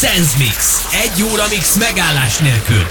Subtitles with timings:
[0.00, 0.86] Sense Mix.
[0.92, 2.86] Egy óra mix megállás nélkül.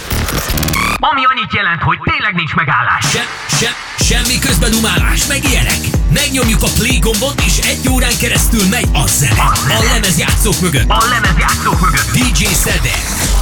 [0.95, 3.05] Ami annyit jelent, hogy tényleg nincs megállás.
[3.11, 3.23] Se,
[3.59, 5.79] se, semmi közben umálás, meg ilyenek.
[6.13, 9.41] Megnyomjuk a play gombot, és egy órán keresztül megy a zene.
[9.79, 10.89] A lemezjátszók mögött.
[10.89, 12.11] A lemezjátszók mögött.
[12.11, 13.38] DJ Szedek.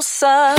[0.00, 0.54] so.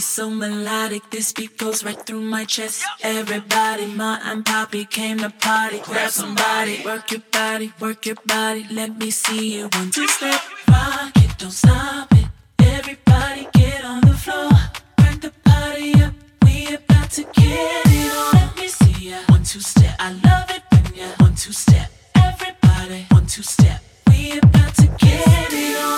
[0.00, 2.84] So melodic, this beat goes right through my chest.
[3.02, 5.80] Everybody, Ma and Poppy came to party.
[5.80, 8.66] Grab somebody, work your body, work your body.
[8.70, 12.26] Let me see you one two step, rock it, don't stop it.
[12.60, 14.50] Everybody get on the floor,
[14.98, 16.12] crank the party up.
[16.44, 18.34] We about to get it on.
[18.34, 19.94] Let me see ya one two step.
[19.98, 21.90] I love it when ya one two step.
[22.14, 23.80] Everybody one two step.
[24.08, 25.97] We about to get it on.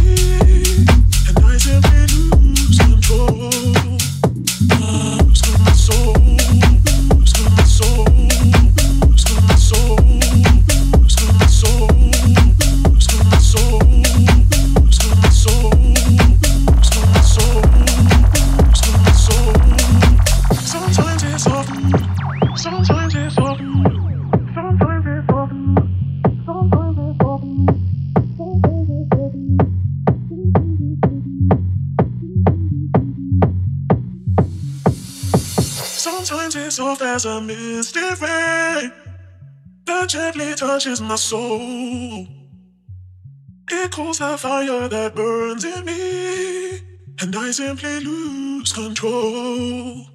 [47.21, 50.05] and I simply lose control.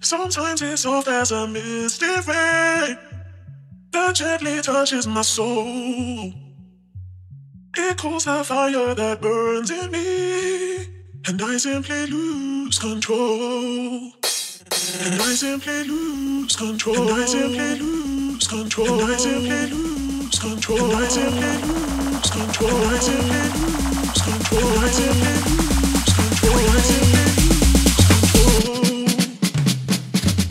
[0.00, 2.98] Sometimes it's soft as a misty rain
[3.92, 6.32] that gently touches my soul.
[7.78, 10.86] It cools the fire that burns in me,
[11.26, 14.12] and I simply lose control.
[14.88, 16.96] And I simply lose control.
[16.96, 19.00] And I simply lose control.
[19.00, 20.78] And I simply lose control.
[20.78, 22.70] And I simply lose control.
[22.70, 24.62] And I simply lose control.
[24.62, 26.54] And I simply lose control.
[26.54, 28.78] And I simply lose control.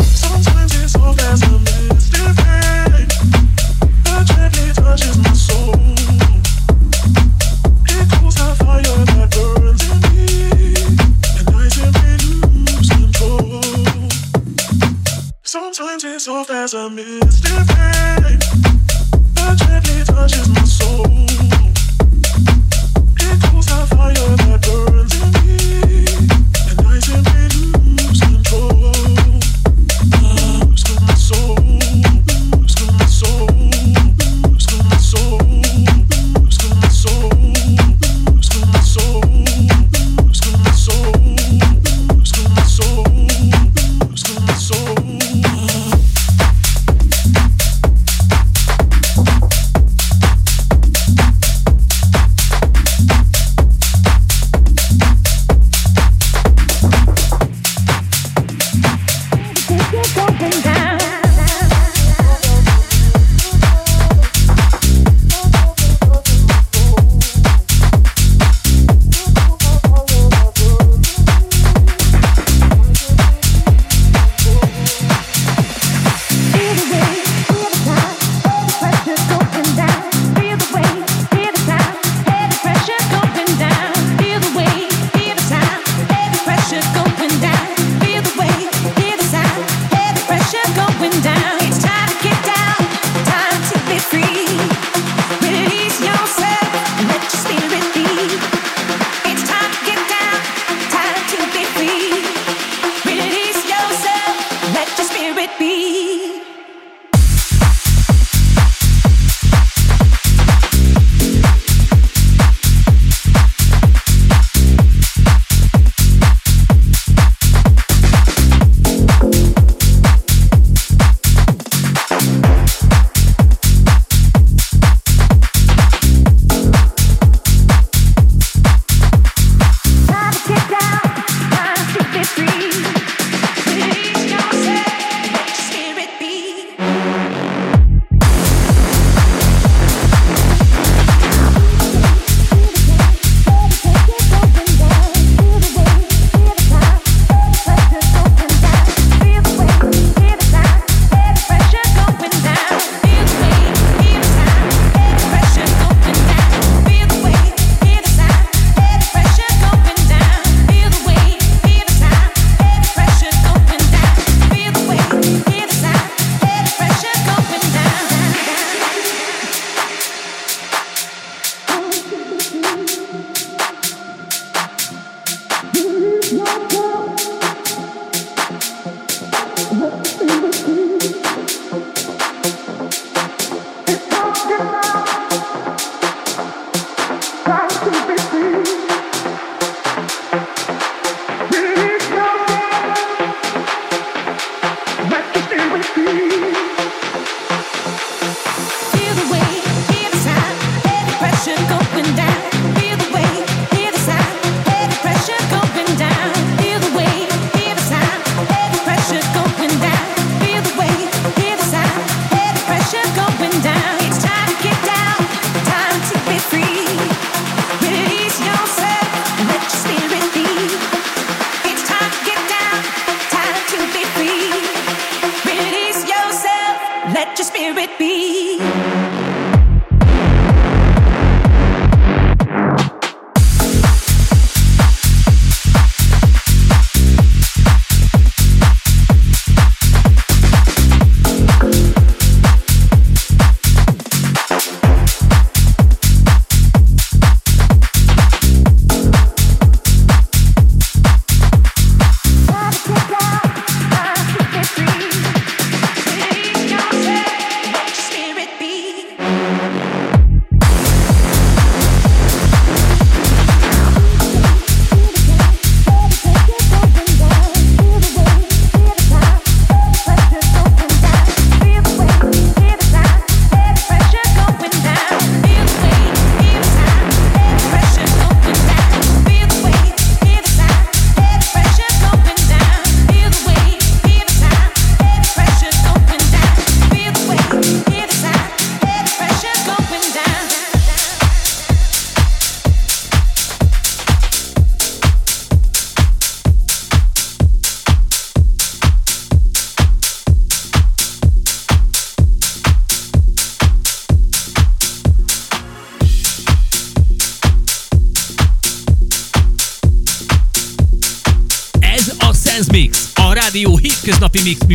[0.03, 0.99] Sometimes it's a
[1.63, 3.07] misty rain
[4.03, 6.04] that gently touches my soul.
[16.75, 18.39] A misty rain
[19.33, 20.64] that gently touches my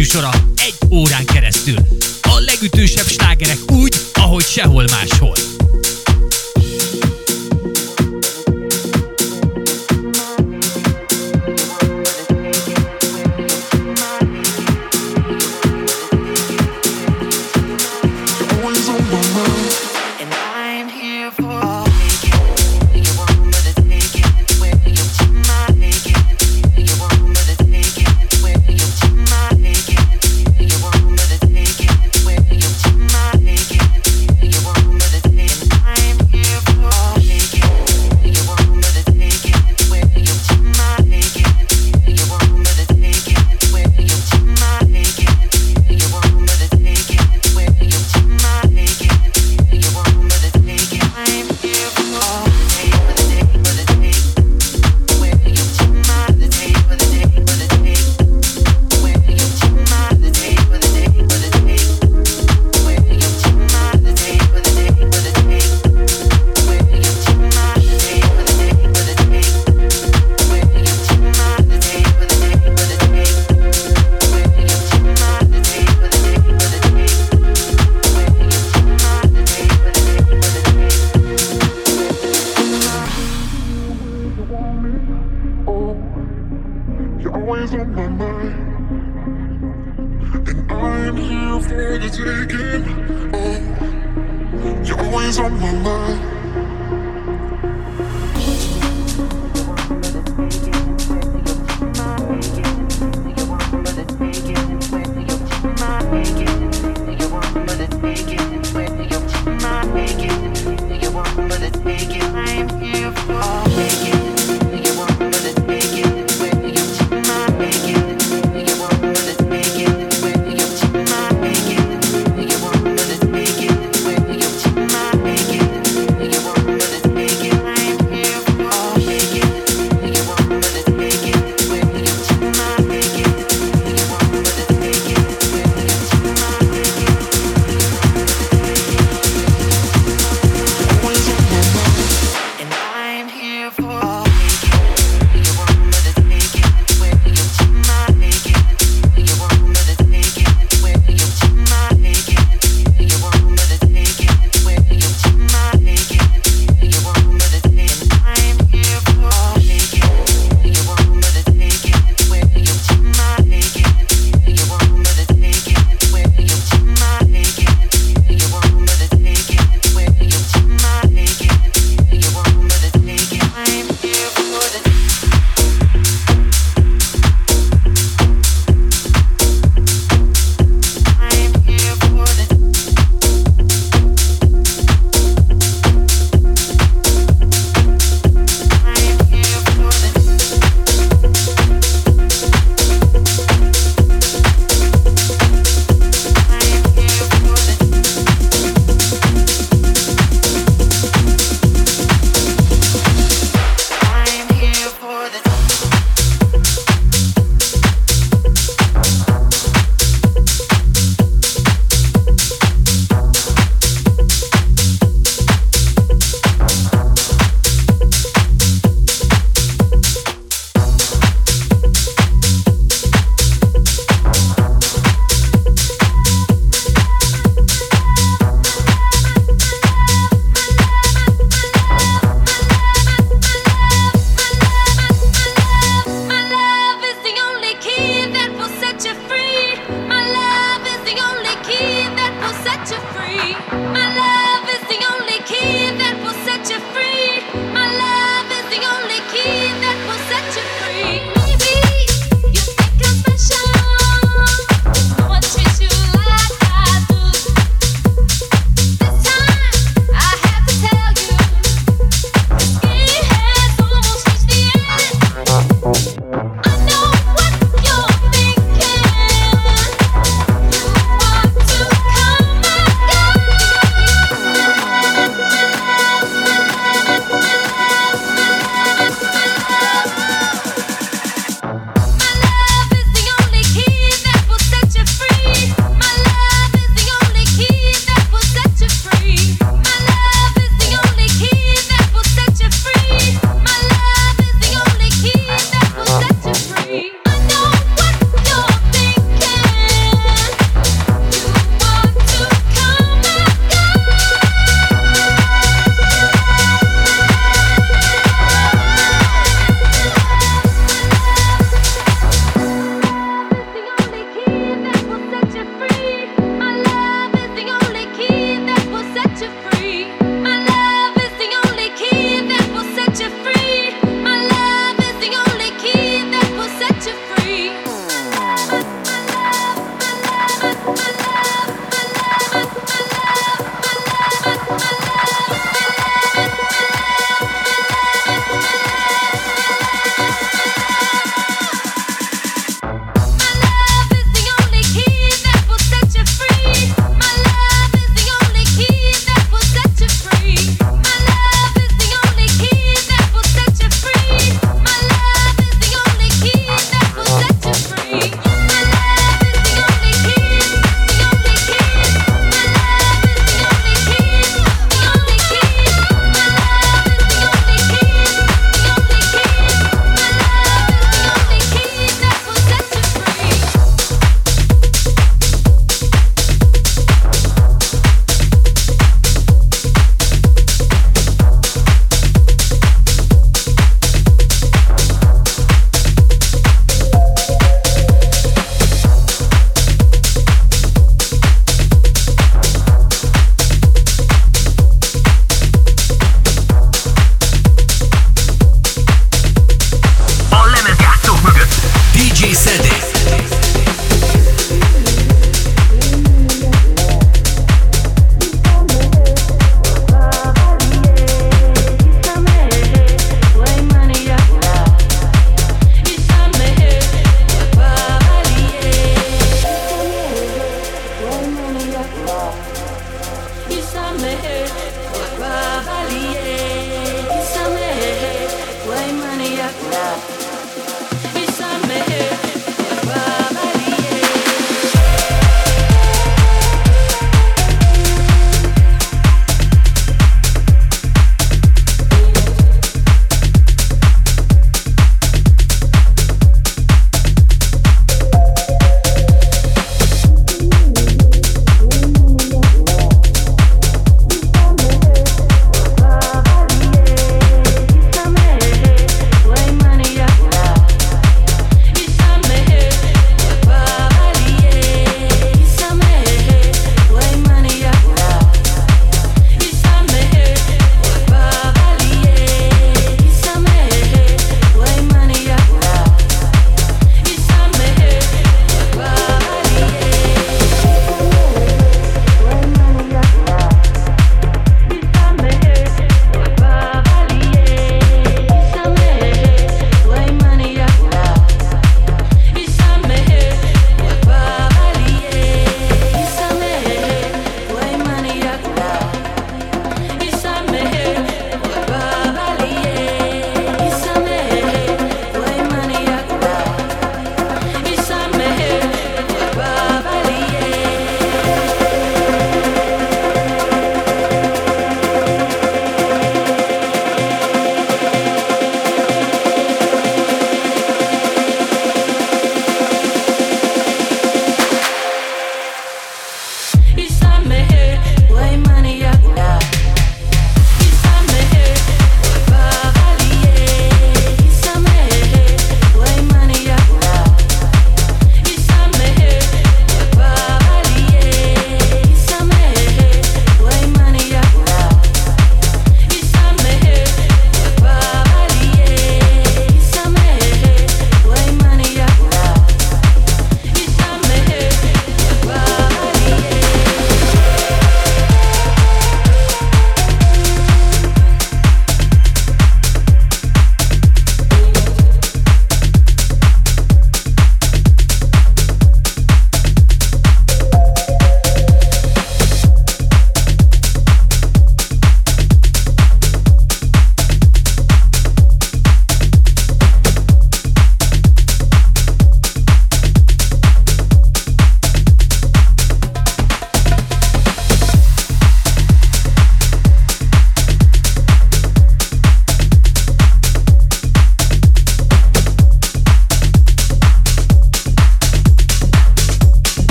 [0.00, 0.24] Yuşar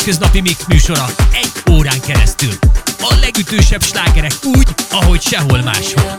[0.00, 2.52] hétköznapi mix műsora egy órán keresztül.
[3.00, 6.18] A legütősebb slágerek úgy, ahogy sehol máshol.